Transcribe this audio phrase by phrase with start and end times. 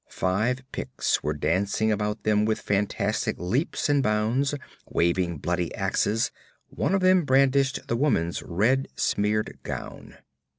[0.09, 4.55] Five Picts were dancing about them with fantastic leaps and bounds,
[4.89, 6.31] waving bloody axes;
[6.69, 10.17] one of them brandished the woman's red smeared gown.